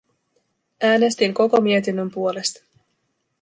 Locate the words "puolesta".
2.11-2.63